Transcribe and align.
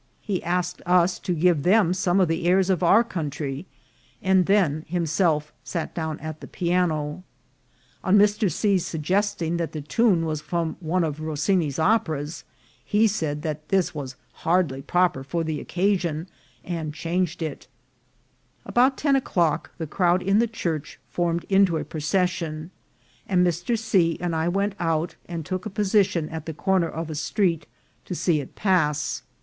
He 0.23 0.41
asked 0.41 0.81
us 0.83 1.19
to 1.19 1.35
give 1.35 1.61
them 1.61 1.93
some 1.93 2.19
of 2.19 2.27
the 2.27 2.47
airs 2.47 2.71
of 2.71 2.81
our 2.81 3.03
country, 3.03 3.67
and 4.19 4.47
then 4.47 4.83
himself 4.87 5.53
sat 5.63 5.93
down 5.93 6.19
at 6.21 6.41
the 6.41 6.47
piano. 6.47 7.21
On 8.03 8.17
Mr. 8.17 8.51
C.'s 8.51 8.83
suggesting 8.83 9.57
that 9.57 9.73
the 9.73 9.81
tune 9.81 10.25
was 10.25 10.41
from 10.41 10.75
one 10.79 11.03
of 11.03 11.19
Rossini's 11.21 11.77
operas, 11.77 12.43
he 12.83 13.05
said 13.05 13.43
that 13.43 13.69
this 13.69 13.93
was 13.93 14.15
hardly 14.41 14.81
proper 14.81 15.23
for 15.23 15.43
the 15.43 15.59
occasion, 15.61 16.27
and 16.63 16.95
chan 16.95 17.27
ged 17.27 17.43
it. 17.43 17.67
At 18.65 18.69
about 18.69 18.97
ten 18.97 19.15
o'clock 19.15 19.69
the 19.77 19.85
crowd 19.85 20.23
in 20.23 20.39
the 20.39 20.47
church 20.47 20.99
formed 21.11 21.43
into 21.47 21.77
a 21.77 21.85
procession, 21.85 22.71
and 23.29 23.45
Mr. 23.45 23.77
C. 23.77 24.17
and 24.19 24.35
I 24.35 24.47
went 24.47 24.73
out 24.79 25.13
and 25.27 25.45
took 25.45 25.67
a 25.67 25.69
position 25.69 26.27
at 26.29 26.47
the 26.47 26.55
corner 26.55 26.89
of 26.89 27.11
a 27.11 27.13
street 27.13 27.67
to 28.05 28.15
see 28.15 28.39
it 28.41 28.55
pass. 28.55 29.21